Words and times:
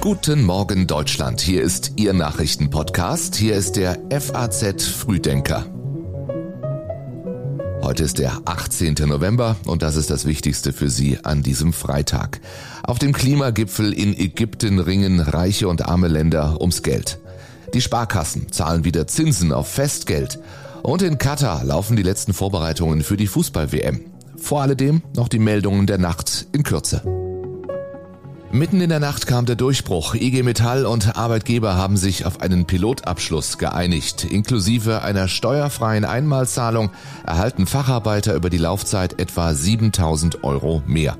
Guten 0.00 0.44
Morgen 0.44 0.86
Deutschland. 0.86 1.42
Hier 1.42 1.60
ist 1.60 1.92
Ihr 1.96 2.14
Nachrichtenpodcast. 2.14 3.36
Hier 3.36 3.54
ist 3.54 3.76
der 3.76 3.98
FAZ 4.08 4.82
Frühdenker. 4.84 5.66
Heute 7.82 8.04
ist 8.04 8.18
der 8.18 8.40
18. 8.46 8.94
November 8.94 9.56
und 9.66 9.82
das 9.82 9.96
ist 9.96 10.08
das 10.08 10.24
Wichtigste 10.24 10.72
für 10.72 10.88
Sie 10.88 11.18
an 11.22 11.42
diesem 11.42 11.74
Freitag. 11.74 12.40
Auf 12.82 12.98
dem 12.98 13.12
Klimagipfel 13.12 13.92
in 13.92 14.18
Ägypten 14.18 14.78
ringen 14.78 15.20
reiche 15.20 15.68
und 15.68 15.84
arme 15.84 16.08
Länder 16.08 16.58
ums 16.62 16.82
Geld. 16.82 17.18
Die 17.74 17.82
Sparkassen 17.82 18.50
zahlen 18.50 18.86
wieder 18.86 19.06
Zinsen 19.06 19.52
auf 19.52 19.68
Festgeld. 19.68 20.38
Und 20.82 21.02
in 21.02 21.18
Katar 21.18 21.62
laufen 21.62 21.96
die 21.96 22.02
letzten 22.02 22.32
Vorbereitungen 22.32 23.02
für 23.02 23.18
die 23.18 23.26
Fußball-WM. 23.26 24.00
Vor 24.38 24.62
alledem 24.62 25.02
noch 25.14 25.28
die 25.28 25.38
Meldungen 25.38 25.86
der 25.86 25.98
Nacht 25.98 26.46
in 26.52 26.62
Kürze. 26.62 27.19
Mitten 28.52 28.80
in 28.80 28.88
der 28.88 28.98
Nacht 28.98 29.28
kam 29.28 29.46
der 29.46 29.54
Durchbruch. 29.54 30.16
IG 30.16 30.42
Metall 30.42 30.84
und 30.84 31.16
Arbeitgeber 31.16 31.76
haben 31.76 31.96
sich 31.96 32.26
auf 32.26 32.40
einen 32.40 32.64
Pilotabschluss 32.64 33.58
geeinigt. 33.58 34.24
Inklusive 34.24 35.02
einer 35.02 35.28
steuerfreien 35.28 36.04
Einmalzahlung 36.04 36.90
erhalten 37.24 37.68
Facharbeiter 37.68 38.34
über 38.34 38.50
die 38.50 38.58
Laufzeit 38.58 39.20
etwa 39.20 39.54
7000 39.54 40.42
Euro 40.42 40.82
mehr. 40.84 41.16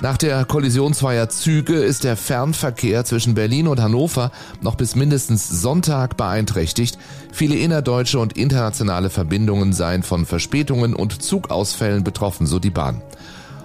Nach 0.00 0.16
der 0.16 0.46
Kollision 0.46 0.94
zweier 0.94 1.28
Züge 1.28 1.74
ist 1.74 2.04
der 2.04 2.16
Fernverkehr 2.16 3.04
zwischen 3.04 3.34
Berlin 3.34 3.68
und 3.68 3.80
Hannover 3.80 4.32
noch 4.62 4.76
bis 4.76 4.96
mindestens 4.96 5.48
Sonntag 5.48 6.16
beeinträchtigt. 6.16 6.98
Viele 7.32 7.56
innerdeutsche 7.56 8.18
und 8.18 8.34
internationale 8.34 9.10
Verbindungen 9.10 9.74
seien 9.74 10.02
von 10.02 10.24
Verspätungen 10.24 10.94
und 10.94 11.22
Zugausfällen 11.22 12.02
betroffen, 12.02 12.46
so 12.46 12.58
die 12.58 12.70
Bahn. 12.70 13.02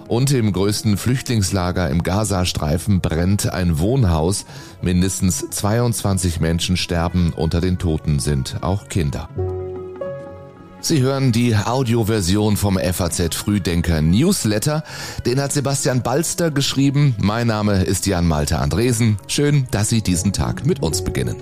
Und 0.08 0.30
im 0.32 0.52
größten 0.52 0.96
Flüchtlingslager 0.96 1.88
im 1.88 2.02
Gazastreifen 2.02 3.00
brennt 3.00 3.52
ein 3.52 3.78
Wohnhaus. 3.78 4.44
Mindestens 4.82 5.48
22 5.50 6.40
Menschen 6.40 6.76
sterben, 6.76 7.32
unter 7.34 7.60
den 7.60 7.78
Toten 7.78 8.18
sind 8.18 8.56
auch 8.60 8.88
Kinder. 8.88 9.28
Sie 10.80 11.00
hören 11.00 11.30
die 11.30 11.54
Audioversion 11.54 12.56
vom 12.56 12.76
FAZ 12.76 13.36
Frühdenker 13.36 14.02
Newsletter. 14.02 14.82
Den 15.24 15.40
hat 15.40 15.52
Sebastian 15.52 16.02
Balster 16.02 16.50
geschrieben. 16.50 17.14
Mein 17.20 17.46
Name 17.46 17.84
ist 17.84 18.06
Jan 18.06 18.26
Malte 18.26 18.58
Andresen. 18.58 19.16
Schön, 19.28 19.68
dass 19.70 19.90
Sie 19.90 20.02
diesen 20.02 20.32
Tag 20.32 20.66
mit 20.66 20.82
uns 20.82 21.04
beginnen. 21.04 21.36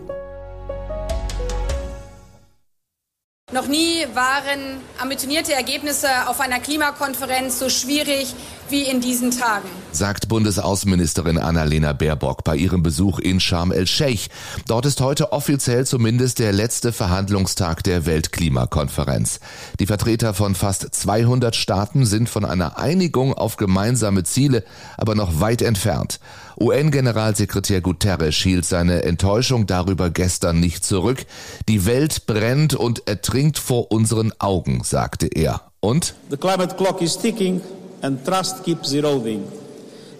Nie 3.70 4.06
waren 4.14 4.80
ambitionierte 4.98 5.54
Ergebnisse 5.54 6.08
auf 6.26 6.40
einer 6.40 6.60
Klimakonferenz 6.60 7.58
so 7.58 7.68
schwierig 7.70 8.34
wie 8.70 8.82
in 8.82 9.00
diesen 9.00 9.30
Tagen. 9.30 9.68
Sagt 9.92 10.28
Bundesaußenministerin 10.28 11.38
Annalena 11.38 11.92
Baerbock 11.92 12.44
bei 12.44 12.56
ihrem 12.56 12.82
Besuch 12.82 13.18
in 13.18 13.40
Sharm 13.40 13.72
el-Sheikh. 13.72 14.28
Dort 14.66 14.86
ist 14.86 15.00
heute 15.00 15.32
offiziell 15.32 15.86
zumindest 15.86 16.38
der 16.38 16.52
letzte 16.52 16.92
Verhandlungstag 16.92 17.82
der 17.82 18.06
Weltklimakonferenz. 18.06 19.41
Die 19.80 19.86
Vertreter 19.86 20.34
von 20.34 20.54
fast 20.54 20.94
200 20.94 21.56
Staaten 21.56 22.06
sind 22.06 22.28
von 22.28 22.44
einer 22.44 22.78
Einigung 22.78 23.34
auf 23.34 23.56
gemeinsame 23.56 24.22
Ziele 24.24 24.64
aber 24.96 25.14
noch 25.14 25.41
weit 25.41 25.62
entfernt. 25.62 26.20
UN-Generalsekretär 26.58 27.80
Guterres 27.80 28.36
hielt 28.36 28.64
seine 28.64 29.02
Enttäuschung 29.02 29.66
darüber 29.66 30.10
gestern 30.10 30.60
nicht 30.60 30.84
zurück. 30.84 31.24
Die 31.68 31.86
Welt 31.86 32.26
brennt 32.26 32.74
und 32.74 33.08
ertrinkt 33.08 33.58
vor 33.58 33.91
unseren 33.91 34.32
Augen, 34.38 34.82
sagte 34.84 35.26
er. 35.26 35.62
Und? 35.80 36.14
The 36.28 36.36
climate 36.36 36.76
clock 36.76 37.00
is 37.00 37.18
ticking 37.18 37.62
and 38.02 38.24
trust 38.24 38.64
keeps 38.64 38.92
eroding. 38.92 39.50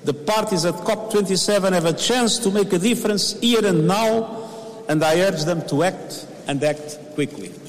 The 0.05 0.15
parties 0.15 0.65
at 0.65 0.75
COP27 0.75 1.73
have 1.73 1.85
a 1.85 1.93
chance 1.93 2.39
to 2.39 2.51
make 2.51 2.73
a 2.73 2.79
difference 2.79 3.39
here 3.41 3.67
and 3.67 3.87
now, 3.87 4.85
and 4.89 5.05
I 5.05 5.21
urge 5.21 5.45
them 5.45 5.67
to 5.69 5.83
act 5.85 6.27
and 6.47 6.63
act. 6.65 6.99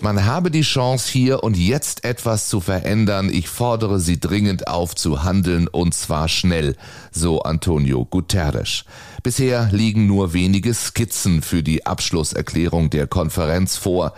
Man 0.02 0.26
habe 0.26 0.50
die 0.50 0.62
Chance 0.62 1.12
hier 1.12 1.44
und 1.44 1.58
jetzt 1.58 2.04
etwas 2.06 2.48
zu 2.48 2.62
verändern. 2.62 3.30
Ich 3.30 3.50
fordere 3.50 4.00
Sie 4.00 4.20
dringend 4.20 4.68
auf 4.68 4.96
zu 4.96 5.24
handeln 5.24 5.68
und 5.68 5.94
zwar 5.94 6.30
schnell, 6.30 6.76
so 7.12 7.42
Antonio 7.42 8.06
Guterres. 8.06 8.86
Bisher 9.24 9.70
liegen 9.72 10.08
nur 10.08 10.34
wenige 10.34 10.74
Skizzen 10.74 11.42
für 11.42 11.64
die 11.64 11.86
Abschlusserklärung 11.86 12.90
der 12.90 13.08
Konferenz 13.08 13.76
vor. 13.76 14.14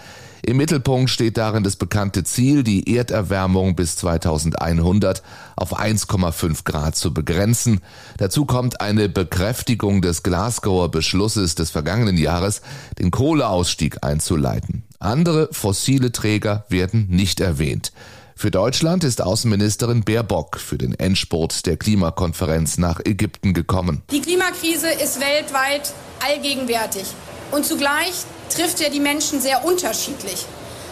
Im 0.45 0.57
Mittelpunkt 0.57 1.09
steht 1.09 1.37
darin 1.37 1.63
das 1.63 1.77
bekannte 1.77 2.25
Ziel, 2.25 2.63
die 2.63 2.93
Erderwärmung 2.93 3.77
bis 3.77 3.95
2100 3.95 5.23
auf 5.55 5.79
1,5 5.79 6.65
Grad 6.65 6.97
zu 6.97 7.13
begrenzen. 7.13 7.79
Dazu 8.17 8.43
kommt 8.43 8.81
eine 8.81 9.07
Bekräftigung 9.07 10.01
des 10.01 10.21
Glasgower 10.21 10.91
Beschlusses 10.91 11.55
des 11.55 11.69
vergangenen 11.69 12.17
Jahres, 12.17 12.61
den 12.99 13.09
Kohleausstieg 13.09 14.03
einzuleiten. 14.03 14.83
Andere 14.99 15.47
fossile 15.53 16.11
Träger 16.11 16.65
werden 16.67 17.07
nicht 17.09 17.39
erwähnt. 17.39 17.93
Für 18.35 18.51
Deutschland 18.51 19.05
ist 19.05 19.21
Außenministerin 19.21 20.03
Baerbock 20.03 20.59
für 20.59 20.77
den 20.77 20.93
Endspurt 20.93 21.65
der 21.65 21.77
Klimakonferenz 21.77 22.77
nach 22.77 22.99
Ägypten 23.05 23.53
gekommen. 23.53 24.01
Die 24.11 24.19
Klimakrise 24.19 24.89
ist 24.89 25.21
weltweit 25.21 25.93
allgegenwärtig. 26.19 27.05
Und 27.53 27.67
zugleich 27.67 28.13
trifft 28.49 28.81
er 28.81 28.89
die 28.89 28.99
Menschen 28.99 29.39
sehr 29.39 29.63
unterschiedlich, 29.63 30.47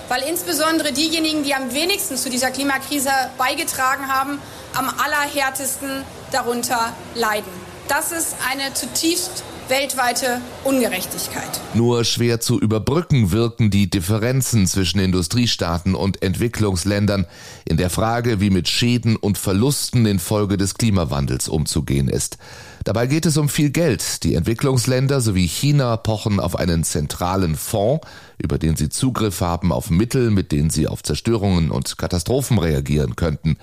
weil 0.10 0.22
insbesondere 0.22 0.92
diejenigen, 0.92 1.44
die 1.44 1.56
am 1.56 1.74
wenigsten 1.74 2.18
zu 2.18 2.30
dieser 2.30 2.52
Klimakrise 2.52 3.10
beigetragen 3.40 4.08
haben, 4.08 4.40
am 4.76 4.88
allerhärtesten 5.04 6.04
darunter 6.32 6.94
leiden. 7.16 7.52
Das 7.88 8.12
ist 8.12 8.36
eine 8.48 8.76
zutiefst 8.76 9.44
weltweite 9.72 10.42
Ungerechtigkeit. 10.66 11.62
Nur 11.74 12.04
schwer 12.04 12.42
zu 12.42 12.60
überbrücken 12.60 13.32
wirken 13.32 13.72
die 13.72 13.90
Differenzen 13.90 14.68
zwischen 14.68 15.00
Industriestaaten 15.00 15.96
und 15.96 16.22
Entwicklungsländern 16.22 17.26
in 17.64 17.78
der 17.78 17.90
Frage, 17.90 18.42
wie 18.42 18.50
mit 18.50 18.68
Schäden 18.68 19.16
und 19.16 19.38
Verlusten 19.38 20.06
infolge 20.06 20.58
des 20.58 20.74
Klimawandels 20.74 21.48
umzugehen 21.48 22.10
ist. 22.10 22.38
Dabei 22.84 23.08
geht 23.08 23.26
es 23.26 23.38
um 23.38 23.48
viel 23.48 23.70
Geld. 23.70 24.24
Die 24.24 24.36
Entwicklungsländer 24.36 25.22
sowie 25.22 25.48
China 25.48 25.96
pochen 25.96 26.42
auf 26.42 26.58
einen 26.58 26.84
zentralen 26.84 27.56
Fonds, 27.56 28.06
über 28.40 28.58
den 28.58 28.76
sie 28.76 28.90
Zugriff 28.90 29.40
haben 29.40 29.72
auf 29.72 29.90
Mittel, 29.90 30.32
mit 30.32 30.52
denen 30.52 30.70
sie 30.70 30.88
auf 30.88 31.02
Zerstörungen 31.02 31.72
und 31.72 31.98
Katastrophen 31.98 32.58
reagieren 32.58 33.16
könnten. 33.16 33.58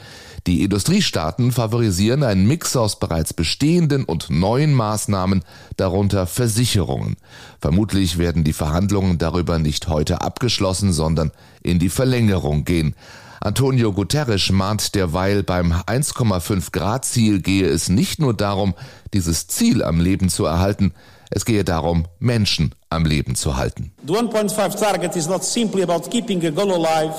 Die 0.48 0.62
Industriestaaten 0.62 1.53
favorisieren 1.53 2.22
einen 2.22 2.47
Mix 2.47 2.75
aus 2.75 2.98
bereits 2.98 3.34
bestehenden 3.34 4.04
und 4.04 4.31
neuen 4.31 4.72
Maßnahmen, 4.72 5.44
darunter 5.76 6.26
Versicherungen. 6.26 7.19
Vermutlich 7.60 8.16
werden 8.16 8.44
die 8.44 8.54
Verhandlungen 8.54 9.19
darüber 9.19 9.58
nicht 9.58 9.88
heute 9.88 10.22
abgeschlossen, 10.22 10.94
sondern 10.94 11.32
in 11.62 11.78
die 11.78 11.91
Verlängerung 11.91 12.64
gehen. 12.64 12.94
Antonio 13.42 13.92
Guterres 13.92 14.50
mahnt 14.50 14.94
derweil 14.94 15.42
beim 15.42 15.70
1,5 15.70 16.72
Grad 16.72 17.04
Ziel 17.04 17.42
gehe 17.42 17.66
es 17.66 17.91
nicht 17.91 18.19
nur 18.19 18.32
darum, 18.32 18.72
dieses 19.12 19.48
Ziel 19.48 19.82
am 19.84 20.00
Leben 20.00 20.31
zu 20.31 20.47
erhalten, 20.47 20.94
es 21.28 21.44
gehe 21.44 21.62
darum, 21.62 22.06
Menschen 22.20 22.75
am 22.88 23.04
Leben 23.04 23.34
zu 23.34 23.58
halten. 23.58 23.92
The 24.06 24.14
1.5 24.14 24.81
target 24.81 25.14
is 25.14 25.28
not 25.28 25.44
simply 25.44 25.82
about 25.82 26.08
keeping 26.08 26.42
a 26.47 26.50
goal 26.50 26.72
alive, 26.72 27.12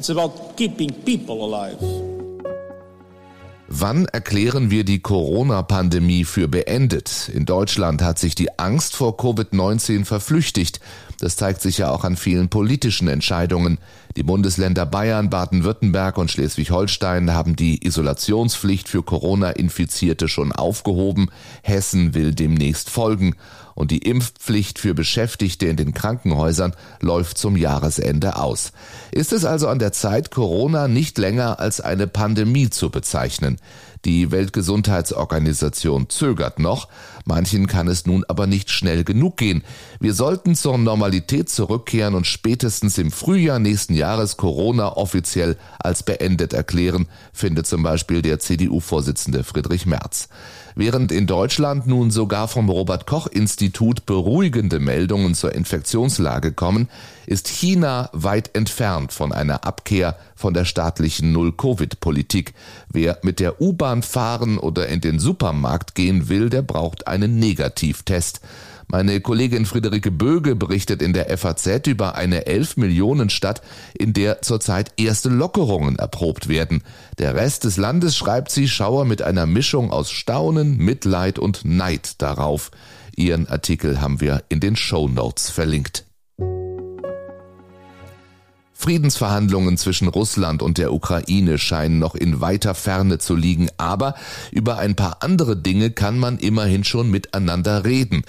it's 0.00 0.10
about 0.10 0.56
keeping 0.56 0.92
people 1.04 1.44
alive. 1.44 2.09
Wann 3.72 4.06
erklären 4.06 4.72
wir 4.72 4.82
die 4.82 4.98
Corona-Pandemie 4.98 6.24
für 6.24 6.48
beendet? 6.48 7.30
In 7.32 7.46
Deutschland 7.46 8.02
hat 8.02 8.18
sich 8.18 8.34
die 8.34 8.58
Angst 8.58 8.96
vor 8.96 9.16
Covid-19 9.16 10.04
verflüchtigt. 10.04 10.80
Das 11.20 11.36
zeigt 11.36 11.62
sich 11.62 11.78
ja 11.78 11.88
auch 11.92 12.02
an 12.02 12.16
vielen 12.16 12.48
politischen 12.48 13.06
Entscheidungen. 13.06 13.78
Die 14.16 14.24
Bundesländer 14.24 14.86
Bayern, 14.86 15.30
Baden-Württemberg 15.30 16.18
und 16.18 16.32
Schleswig-Holstein 16.32 17.32
haben 17.32 17.54
die 17.54 17.86
Isolationspflicht 17.86 18.88
für 18.88 19.04
Corona-Infizierte 19.04 20.26
schon 20.26 20.50
aufgehoben. 20.50 21.30
Hessen 21.62 22.12
will 22.12 22.34
demnächst 22.34 22.90
folgen. 22.90 23.36
Und 23.76 23.92
die 23.92 23.98
Impfpflicht 23.98 24.80
für 24.80 24.94
Beschäftigte 24.94 25.66
in 25.66 25.76
den 25.76 25.94
Krankenhäusern 25.94 26.74
läuft 27.00 27.38
zum 27.38 27.56
Jahresende 27.56 28.36
aus. 28.36 28.72
Ist 29.12 29.32
es 29.32 29.44
also 29.44 29.68
an 29.68 29.78
der 29.78 29.92
Zeit, 29.92 30.32
Corona 30.32 30.88
nicht 30.88 31.16
länger 31.16 31.60
als 31.60 31.80
eine 31.80 32.08
Pandemie 32.08 32.68
zu 32.68 32.90
bezeichnen? 32.90 33.58
Die 34.06 34.30
Weltgesundheitsorganisation 34.30 36.08
zögert 36.08 36.58
noch, 36.58 36.88
manchen 37.26 37.66
kann 37.66 37.86
es 37.86 38.06
nun 38.06 38.24
aber 38.28 38.46
nicht 38.46 38.70
schnell 38.70 39.04
genug 39.04 39.36
gehen. 39.36 39.62
Wir 40.00 40.14
sollten 40.14 40.54
zur 40.54 40.78
Normalität 40.78 41.50
zurückkehren 41.50 42.14
und 42.14 42.26
spätestens 42.26 42.96
im 42.96 43.10
Frühjahr 43.10 43.58
nächsten 43.58 43.94
Jahres 43.94 44.38
Corona 44.38 44.96
offiziell 44.96 45.58
als 45.78 46.02
beendet 46.02 46.54
erklären, 46.54 47.08
findet 47.34 47.66
zum 47.66 47.82
Beispiel 47.82 48.22
der 48.22 48.38
CDU-Vorsitzende 48.38 49.44
Friedrich 49.44 49.84
Merz. 49.84 50.28
Während 50.74 51.12
in 51.12 51.26
Deutschland 51.26 51.86
nun 51.86 52.10
sogar 52.10 52.48
vom 52.48 52.70
Robert 52.70 53.06
Koch 53.06 53.26
Institut 53.26 54.06
beruhigende 54.06 54.78
Meldungen 54.78 55.34
zur 55.34 55.54
Infektionslage 55.54 56.52
kommen, 56.52 56.88
ist 57.26 57.48
China 57.48 58.08
weit 58.12 58.54
entfernt 58.56 59.12
von 59.12 59.32
einer 59.32 59.64
Abkehr 59.64 60.16
von 60.40 60.54
der 60.54 60.64
staatlichen 60.64 61.32
Null-Covid-Politik. 61.32 62.54
Wer 62.88 63.18
mit 63.22 63.38
der 63.38 63.60
U-Bahn 63.60 64.02
fahren 64.02 64.58
oder 64.58 64.88
in 64.88 65.00
den 65.00 65.18
Supermarkt 65.18 65.94
gehen 65.94 66.28
will, 66.28 66.50
der 66.50 66.62
braucht 66.62 67.06
einen 67.06 67.38
Negativtest. 67.38 68.40
Meine 68.88 69.20
Kollegin 69.20 69.66
Friederike 69.66 70.10
Böge 70.10 70.56
berichtet 70.56 71.00
in 71.00 71.12
der 71.12 71.38
FAZ 71.38 71.86
über 71.86 72.16
eine 72.16 72.46
11 72.46 72.76
Millionen 72.76 73.30
Stadt, 73.30 73.62
in 73.96 74.12
der 74.12 74.42
zurzeit 74.42 74.92
erste 74.96 75.28
Lockerungen 75.28 75.96
erprobt 75.96 76.48
werden. 76.48 76.82
Der 77.18 77.36
Rest 77.36 77.62
des 77.62 77.76
Landes, 77.76 78.16
schreibt 78.16 78.50
sie, 78.50 78.66
schaue 78.66 79.04
mit 79.04 79.22
einer 79.22 79.46
Mischung 79.46 79.92
aus 79.92 80.10
Staunen, 80.10 80.76
Mitleid 80.76 81.38
und 81.38 81.64
Neid 81.64 82.20
darauf. 82.20 82.72
Ihren 83.14 83.46
Artikel 83.46 84.00
haben 84.00 84.20
wir 84.20 84.42
in 84.48 84.58
den 84.58 84.74
Show 84.74 85.06
Notes 85.06 85.50
verlinkt. 85.50 86.09
Friedensverhandlungen 88.80 89.76
zwischen 89.76 90.08
Russland 90.08 90.62
und 90.62 90.78
der 90.78 90.94
Ukraine 90.94 91.58
scheinen 91.58 91.98
noch 91.98 92.14
in 92.14 92.40
weiter 92.40 92.74
Ferne 92.74 93.18
zu 93.18 93.36
liegen, 93.36 93.68
aber 93.76 94.14
über 94.52 94.78
ein 94.78 94.96
paar 94.96 95.18
andere 95.20 95.54
Dinge 95.54 95.90
kann 95.90 96.18
man 96.18 96.38
immerhin 96.38 96.82
schon 96.82 97.10
miteinander 97.10 97.84
reden. 97.84 98.22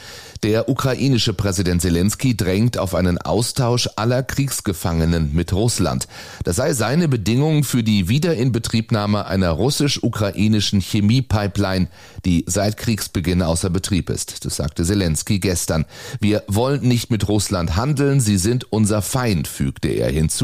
Der 0.44 0.68
ukrainische 0.68 1.34
Präsident 1.34 1.82
Zelensky 1.82 2.36
drängt 2.36 2.78
auf 2.78 2.96
einen 2.96 3.18
Austausch 3.18 3.88
aller 3.96 4.24
Kriegsgefangenen 4.24 5.34
mit 5.34 5.54
Russland. 5.54 6.10
Das 6.44 6.58
sei 6.58 6.74
seine 6.74 7.08
Bedingung 7.08 7.64
für 7.64 7.82
die 7.82 8.10
Wiederinbetriebnahme 8.10 9.28
einer 9.28 9.52
russisch-ukrainischen 9.52 10.82
Chemiepipeline, 10.82 11.88
die 12.26 12.44
seit 12.46 12.76
Kriegsbeginn 12.76 13.42
außer 13.42 13.70
Betrieb 13.70 14.10
ist. 14.10 14.44
Das 14.44 14.58
sagte 14.58 14.84
Zelensky 14.84 15.40
gestern. 15.40 15.86
Wir 16.20 16.44
wollen 16.48 16.86
nicht 16.86 17.10
mit 17.10 17.30
Russland 17.30 17.78
handeln, 17.78 18.20
sie 18.20 18.38
sind 18.38 18.70
unser 18.74 19.02
Feind, 19.02 19.48
fügte 19.48 19.88
er 19.88 20.12
hinzu. 20.12 20.41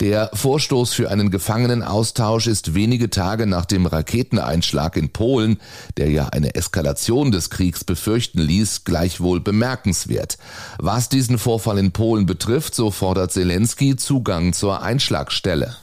Der 0.00 0.30
Vorstoß 0.34 0.92
für 0.92 1.10
einen 1.10 1.30
Gefangenenaustausch 1.30 2.48
ist 2.48 2.74
wenige 2.74 3.10
Tage 3.10 3.46
nach 3.46 3.64
dem 3.64 3.86
Raketeneinschlag 3.86 4.96
in 4.96 5.10
Polen, 5.10 5.58
der 5.96 6.10
ja 6.10 6.28
eine 6.28 6.56
Eskalation 6.56 7.30
des 7.30 7.48
Kriegs 7.48 7.84
befürchten 7.84 8.40
ließ, 8.40 8.82
gleichwohl 8.84 9.40
bemerkenswert. 9.40 10.36
Was 10.78 11.08
diesen 11.08 11.38
Vorfall 11.38 11.78
in 11.78 11.92
Polen 11.92 12.26
betrifft, 12.26 12.74
so 12.74 12.90
fordert 12.90 13.30
Zelensky 13.30 13.94
Zugang 13.94 14.52
zur 14.52 14.82
Einschlagstelle. 14.82 15.76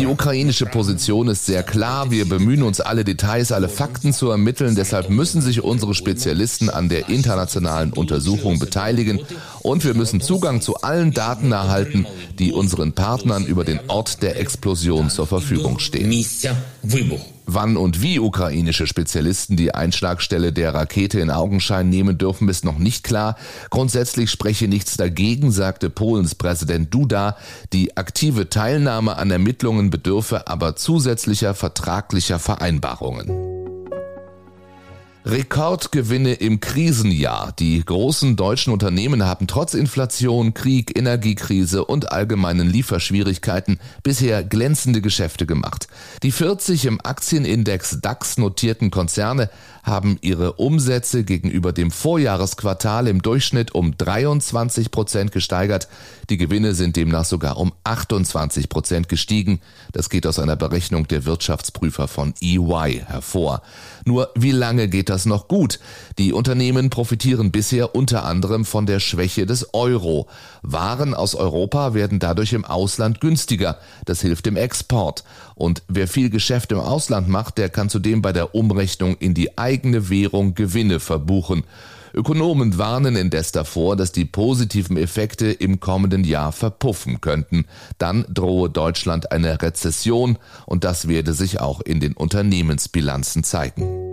Die 0.00 0.06
ukrainische 0.06 0.66
Position 0.66 1.28
ist 1.28 1.46
sehr 1.46 1.62
klar. 1.62 2.10
Wir 2.10 2.28
bemühen 2.28 2.64
uns, 2.64 2.80
alle 2.80 3.04
Details, 3.04 3.52
alle 3.52 3.68
Fakten 3.68 4.12
zu 4.12 4.30
ermitteln. 4.30 4.74
Deshalb 4.74 5.10
müssen 5.10 5.42
sich 5.42 5.62
unsere 5.62 5.94
Spezialisten 5.94 6.70
an 6.70 6.88
der 6.88 7.08
internationalen 7.08 7.92
Untersuchung 7.92 8.58
beteiligen 8.58 9.20
und 9.66 9.84
wir 9.84 9.94
müssen 9.94 10.20
Zugang 10.20 10.60
zu 10.60 10.76
allen 10.76 11.12
Daten 11.12 11.50
erhalten, 11.50 12.06
die 12.38 12.52
unseren 12.52 12.92
Partnern 12.92 13.44
über 13.44 13.64
den 13.64 13.80
Ort 13.88 14.22
der 14.22 14.38
Explosion 14.38 15.10
zur 15.10 15.26
Verfügung 15.26 15.80
stehen. 15.80 16.24
Wann 17.48 17.76
und 17.76 18.02
wie 18.02 18.18
ukrainische 18.18 18.86
Spezialisten 18.86 19.56
die 19.56 19.74
Einschlagstelle 19.74 20.52
der 20.52 20.74
Rakete 20.74 21.20
in 21.20 21.30
Augenschein 21.30 21.88
nehmen 21.88 22.18
dürfen, 22.18 22.48
ist 22.48 22.64
noch 22.64 22.78
nicht 22.78 23.04
klar. 23.04 23.36
Grundsätzlich 23.70 24.30
spreche 24.30 24.68
nichts 24.68 24.96
dagegen, 24.96 25.52
sagte 25.52 25.90
Polens 25.90 26.34
Präsident 26.34 26.92
Duda. 26.92 27.36
Die 27.72 27.96
aktive 27.96 28.48
Teilnahme 28.48 29.16
an 29.16 29.30
Ermittlungen 29.30 29.90
bedürfe 29.90 30.48
aber 30.48 30.76
zusätzlicher 30.76 31.54
vertraglicher 31.54 32.38
Vereinbarungen. 32.38 33.55
Rekordgewinne 35.26 36.34
im 36.34 36.60
Krisenjahr. 36.60 37.52
Die 37.58 37.84
großen 37.84 38.36
deutschen 38.36 38.72
Unternehmen 38.72 39.24
haben 39.24 39.48
trotz 39.48 39.74
Inflation, 39.74 40.54
Krieg, 40.54 40.96
Energiekrise 40.96 41.84
und 41.84 42.12
allgemeinen 42.12 42.70
Lieferschwierigkeiten 42.70 43.80
bisher 44.04 44.44
glänzende 44.44 45.00
Geschäfte 45.00 45.44
gemacht. 45.44 45.88
Die 46.22 46.30
40 46.30 46.84
im 46.84 47.00
Aktienindex 47.02 47.98
DAX 48.00 48.38
notierten 48.38 48.92
Konzerne 48.92 49.50
haben 49.86 50.18
ihre 50.20 50.54
Umsätze 50.54 51.22
gegenüber 51.22 51.72
dem 51.72 51.92
Vorjahresquartal 51.92 53.06
im 53.06 53.22
Durchschnitt 53.22 53.72
um 53.72 53.96
23 53.96 54.90
Prozent 54.90 55.30
gesteigert. 55.30 55.86
Die 56.28 56.36
Gewinne 56.36 56.74
sind 56.74 56.96
demnach 56.96 57.24
sogar 57.24 57.56
um 57.56 57.72
28 57.84 58.68
Prozent 58.68 59.08
gestiegen. 59.08 59.60
Das 59.92 60.10
geht 60.10 60.26
aus 60.26 60.40
einer 60.40 60.56
Berechnung 60.56 61.06
der 61.06 61.24
Wirtschaftsprüfer 61.24 62.08
von 62.08 62.34
EY 62.42 63.04
hervor. 63.06 63.62
Nur 64.04 64.30
wie 64.34 64.50
lange 64.50 64.88
geht 64.88 65.08
das 65.08 65.24
noch 65.24 65.46
gut? 65.46 65.78
Die 66.18 66.32
Unternehmen 66.32 66.90
profitieren 66.90 67.52
bisher 67.52 67.94
unter 67.94 68.24
anderem 68.24 68.64
von 68.64 68.86
der 68.86 68.98
Schwäche 68.98 69.46
des 69.46 69.72
Euro. 69.72 70.26
Waren 70.62 71.14
aus 71.14 71.36
Europa 71.36 71.94
werden 71.94 72.18
dadurch 72.18 72.54
im 72.54 72.64
Ausland 72.64 73.20
günstiger. 73.20 73.78
Das 74.04 74.20
hilft 74.20 74.46
dem 74.46 74.56
Export. 74.56 75.22
Und 75.56 75.82
wer 75.88 76.06
viel 76.06 76.28
Geschäft 76.28 76.70
im 76.70 76.78
Ausland 76.78 77.28
macht, 77.28 77.56
der 77.56 77.70
kann 77.70 77.88
zudem 77.88 78.20
bei 78.20 78.32
der 78.32 78.54
Umrechnung 78.54 79.16
in 79.16 79.32
die 79.32 79.56
eigene 79.56 80.10
Währung 80.10 80.54
Gewinne 80.54 81.00
verbuchen. 81.00 81.64
Ökonomen 82.12 82.78
warnen 82.78 83.16
indes 83.16 83.52
davor, 83.52 83.96
dass 83.96 84.12
die 84.12 84.26
positiven 84.26 84.98
Effekte 84.98 85.46
im 85.46 85.80
kommenden 85.80 86.24
Jahr 86.24 86.52
verpuffen 86.52 87.22
könnten. 87.22 87.64
Dann 87.96 88.26
drohe 88.28 88.68
Deutschland 88.68 89.32
eine 89.32 89.60
Rezession 89.62 90.38
und 90.66 90.84
das 90.84 91.08
werde 91.08 91.32
sich 91.32 91.58
auch 91.58 91.80
in 91.80 92.00
den 92.00 92.12
Unternehmensbilanzen 92.12 93.42
zeigen. 93.42 94.05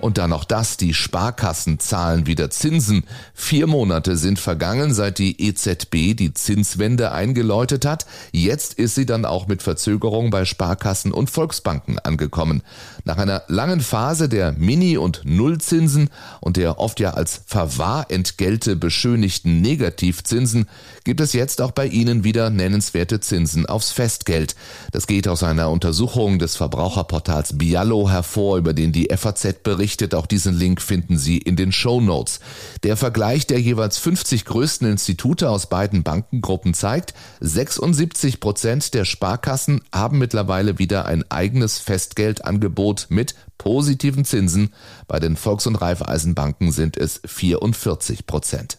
Und 0.00 0.16
dann 0.16 0.30
noch 0.30 0.44
das, 0.44 0.76
die 0.76 0.94
Sparkassen 0.94 1.78
zahlen 1.78 2.26
wieder 2.26 2.50
Zinsen. 2.50 3.04
Vier 3.34 3.66
Monate 3.66 4.16
sind 4.16 4.38
vergangen, 4.38 4.94
seit 4.94 5.18
die 5.18 5.40
EZB 5.40 6.16
die 6.16 6.32
Zinswende 6.32 7.12
eingeläutet 7.12 7.84
hat. 7.84 8.06
Jetzt 8.32 8.74
ist 8.74 8.94
sie 8.94 9.04
dann 9.04 9.24
auch 9.24 9.46
mit 9.46 9.62
Verzögerung 9.62 10.30
bei 10.30 10.44
Sparkassen 10.44 11.12
und 11.12 11.28
Volksbanken 11.28 11.98
angekommen. 11.98 12.62
Nach 13.04 13.18
einer 13.18 13.42
langen 13.48 13.80
Phase 13.80 14.28
der 14.28 14.52
Mini- 14.52 14.96
und 14.96 15.22
Nullzinsen 15.24 16.08
und 16.40 16.56
der 16.56 16.78
oft 16.78 16.98
ja 17.00 17.10
als 17.10 17.42
Verwahrentgelte 17.46 18.76
beschönigten 18.76 19.60
Negativzinsen 19.60 20.66
gibt 21.04 21.20
es 21.20 21.32
jetzt 21.32 21.60
auch 21.60 21.72
bei 21.72 21.86
Ihnen 21.86 22.24
wieder 22.24 22.50
nennenswerte 22.50 23.20
Zinsen 23.20 23.66
aufs 23.66 23.90
Festgeld. 23.90 24.54
Das 24.92 25.06
geht 25.06 25.28
aus 25.28 25.42
einer 25.42 25.70
Untersuchung 25.70 26.38
des 26.38 26.56
Verbraucherportals 26.56 27.58
Biallo 27.58 28.08
hervor, 28.08 28.58
über 28.58 28.72
den 28.72 28.92
die 28.92 29.08
FAZ 29.14 29.62
berichtet. 29.90 30.14
Auch 30.14 30.26
diesen 30.26 30.54
Link 30.54 30.80
finden 30.80 31.18
Sie 31.18 31.38
in 31.38 31.56
den 31.56 31.72
Show 31.72 32.00
Notes. 32.00 32.40
Der 32.82 32.96
Vergleich 32.96 33.46
der 33.46 33.60
jeweils 33.60 33.98
50 33.98 34.44
größten 34.44 34.88
Institute 34.88 35.48
aus 35.48 35.68
beiden 35.68 36.02
Bankengruppen 36.02 36.74
zeigt, 36.74 37.14
76 37.40 38.38
Prozent 38.38 38.94
der 38.94 39.04
Sparkassen 39.04 39.80
haben 39.92 40.18
mittlerweile 40.18 40.78
wieder 40.78 41.06
ein 41.06 41.24
eigenes 41.30 41.78
Festgeldangebot 41.78 43.06
mit 43.10 43.34
positiven 43.58 44.24
Zinsen. 44.24 44.72
Bei 45.08 45.18
den 45.18 45.36
Volks- 45.36 45.66
und 45.66 45.76
Raiffeisenbanken 45.76 46.70
sind 46.70 46.96
es 46.96 47.20
44 47.26 48.26
Prozent. 48.26 48.78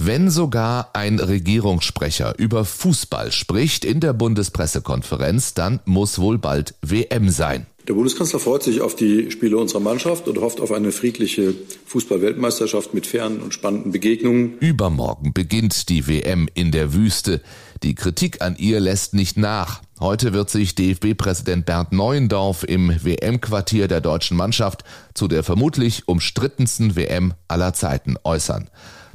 Wenn 0.00 0.30
sogar 0.30 0.90
ein 0.92 1.18
Regierungssprecher 1.18 2.38
über 2.38 2.64
Fußball 2.64 3.32
spricht 3.32 3.84
in 3.84 3.98
der 3.98 4.12
Bundespressekonferenz, 4.12 5.54
dann 5.54 5.80
muss 5.86 6.20
wohl 6.20 6.38
bald 6.38 6.74
WM 6.82 7.30
sein. 7.30 7.66
Der 7.88 7.94
Bundeskanzler 7.94 8.38
freut 8.38 8.62
sich 8.62 8.82
auf 8.82 8.94
die 8.94 9.30
Spiele 9.30 9.56
unserer 9.56 9.80
Mannschaft 9.80 10.28
und 10.28 10.38
hofft 10.42 10.60
auf 10.60 10.72
eine 10.72 10.92
friedliche 10.92 11.54
Fußballweltmeisterschaft 11.86 12.92
mit 12.92 13.06
fairen 13.06 13.40
und 13.40 13.54
spannenden 13.54 13.92
Begegnungen. 13.92 14.58
Übermorgen 14.58 15.32
beginnt 15.32 15.88
die 15.88 16.06
WM 16.06 16.50
in 16.52 16.70
der 16.70 16.92
Wüste. 16.92 17.40
Die 17.82 17.94
Kritik 17.94 18.42
an 18.42 18.56
ihr 18.58 18.78
lässt 18.80 19.14
nicht 19.14 19.38
nach. 19.38 19.80
Heute 20.00 20.34
wird 20.34 20.50
sich 20.50 20.74
DFB-Präsident 20.74 21.64
Bernd 21.64 21.92
Neuendorf 21.92 22.62
im 22.62 22.94
WM-Quartier 23.02 23.88
der 23.88 24.02
deutschen 24.02 24.36
Mannschaft 24.36 24.84
zu 25.14 25.26
der 25.26 25.42
vermutlich 25.42 26.08
umstrittensten 26.08 26.94
WM 26.94 27.32
aller 27.48 27.72
Zeiten 27.72 28.16
äußern. 28.22 28.68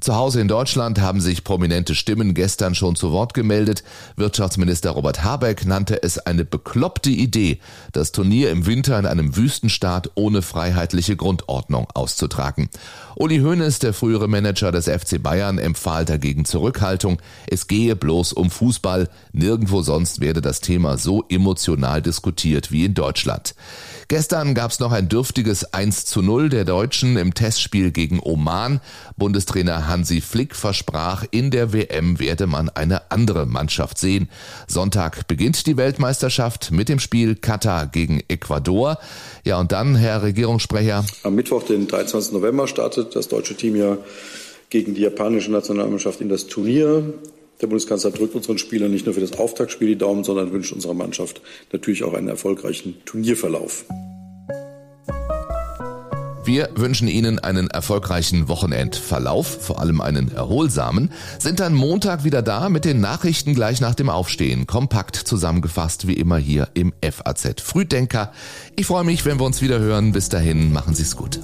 Zu 0.04 0.18
Hause 0.18 0.42
in 0.42 0.50
Deutschland 0.50 1.00
haben 1.00 1.22
sich 1.22 1.46
prominente 1.46 1.96
Stimmen 1.96 2.34
gestern 2.34 2.76
schon 2.76 2.98
zu 2.98 3.14
Wort 3.14 3.34
gemeldet. 3.34 3.86
Wirtschaftsminister 4.18 4.90
Robert 4.92 5.24
Habeck 5.24 5.66
nannte 5.66 6.04
es 6.04 6.18
eine 6.18 6.44
bekloppte 6.44 7.10
Idee, 7.10 7.60
das 7.94 8.12
Turnier 8.12 8.52
im 8.52 8.66
Winter 8.66 9.00
in 9.00 9.06
einem 9.06 9.38
Wüstenstaat 9.38 10.12
ohne 10.16 10.42
freiheitliche 10.42 11.16
Grundordnung 11.16 11.88
auszutragen. 11.94 12.68
Uli 13.16 13.40
Hoeneß, 13.40 13.80
der 13.80 13.94
frühere 13.94 14.28
Manager 14.28 14.74
des 14.74 14.90
FC 14.90 15.24
Bayern, 15.24 15.58
empfahl 15.58 16.04
dagegen 16.04 16.44
Zurückhaltung. 16.44 17.22
Es 17.48 17.68
gehe 17.68 17.96
bloß 17.96 18.34
um 18.34 18.50
Fußball. 18.50 19.08
Nirgendwo 19.32 19.84
sonst 19.84 20.20
werde 20.20 20.42
das 20.42 20.60
Thema 20.60 20.98
so 20.98 21.24
emotional 21.30 22.02
diskutiert 22.02 22.74
wie 22.74 22.84
in 22.84 22.94
Deutschland. 22.94 23.56
Gestern 24.08 24.54
gab 24.54 24.72
es 24.72 24.80
noch 24.80 24.92
ein 24.92 25.10
dürftiges 25.10 25.74
1 25.74 26.06
zu 26.06 26.22
0 26.22 26.50
der 26.50 26.66
Deutschen 26.66 27.18
im 27.18 27.34
Testspiel 27.34 27.92
gegen 27.92 28.20
Oman. 28.22 28.82
Bundestrainer 29.18 29.88
Hansi 29.88 30.22
Flick 30.22 30.56
versprach, 30.56 31.26
in 31.32 31.52
der 31.52 31.74
WM 31.74 32.20
werde 32.20 32.48
man 32.48 32.70
eine 32.70 33.12
andere 33.12 33.46
Mannschaft 33.46 33.98
sehen. 33.98 34.30
Sonntag 34.68 35.28
beginnt 35.28 35.66
die 35.68 35.78
Weltmeisterschaft 35.78 36.72
mit 36.72 36.90
dem 36.90 37.00
Spiel 37.00 37.36
Katar 37.36 37.88
gegen 37.88 38.22
Ecuador. 38.28 38.98
Ja, 39.44 39.60
und 39.60 39.72
dann, 39.72 39.96
Herr 39.96 40.24
Regierungssprecher. 40.24 41.06
Am 41.24 41.36
Mittwoch, 41.36 41.64
den 41.64 41.88
23. 41.88 42.34
November, 42.34 42.68
startet 42.68 43.16
das 43.16 43.28
deutsche 43.28 43.56
Team 43.56 43.76
ja 43.76 43.98
gegen 44.70 44.96
die 44.96 45.02
japanische 45.02 45.52
Nationalmannschaft 45.52 46.20
in 46.22 46.30
das 46.30 46.48
Turnier. 46.48 47.14
Der 47.64 47.70
Bundeskanzler 47.70 48.12
drückt 48.12 48.36
unseren 48.36 48.58
Spielern 48.58 48.92
nicht 48.92 49.06
nur 49.06 49.16
für 49.16 49.22
das 49.22 49.40
Auftaktspiel 49.40 49.88
die 49.88 49.98
Daumen, 49.98 50.26
sondern 50.26 50.52
wünscht 50.52 50.74
unserer 50.74 50.94
Mannschaft 50.94 51.42
natürlich 51.72 52.04
auch 52.04 52.14
einen 52.14 52.28
erfolgreichen 52.28 52.96
Turnierverlauf. 53.06 53.86
Wir 56.44 56.70
wünschen 56.76 57.08
Ihnen 57.08 57.40
einen 57.40 57.70
erfolgreichen 57.70 58.50
Wochenendverlauf, 58.50 59.48
vor 59.62 59.80
allem 59.80 60.02
einen 60.02 60.30
erholsamen, 60.30 61.14
sind 61.40 61.62
dann 61.62 61.74
Montag 61.74 62.26
wieder 62.26 62.42
da 62.42 62.68
mit 62.68 62.84
den 62.84 63.00
Nachrichten 63.00 63.56
gleich 63.56 63.80
nach 63.80 63.96
dem 63.96 64.10
Aufstehen, 64.10 64.68
kompakt 64.68 65.16
zusammengefasst 65.16 66.06
wie 66.06 66.16
immer 66.16 66.38
hier 66.38 66.68
im 66.74 66.92
FAZ 67.02 67.62
Frühdenker. 67.62 68.34
Ich 68.76 68.88
freue 68.88 69.06
mich, 69.06 69.24
wenn 69.24 69.40
wir 69.40 69.46
uns 69.46 69.62
wieder 69.62 69.80
hören. 69.80 70.12
Bis 70.12 70.28
dahin, 70.28 70.74
machen 70.74 70.96
Sie 70.96 71.04
es 71.04 71.16
gut. 71.16 71.40